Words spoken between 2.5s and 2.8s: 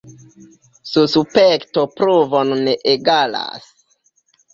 ne